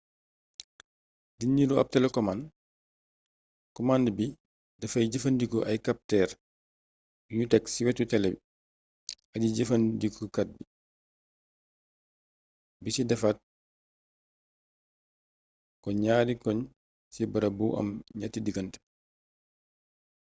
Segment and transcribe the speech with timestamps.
[1.37, 2.43] di nirook ab telekomànd
[3.75, 4.27] komand bi
[4.79, 6.29] dafay jëfandikoo ay kaptër
[7.29, 8.29] yuñu tek ci wetu tele
[9.33, 10.49] aji-jëfandikukat
[12.81, 13.35] bi ci defal
[15.83, 16.59] ko ñatti koñ
[17.13, 17.87] ci barab bu am
[18.19, 18.77] ñetti digante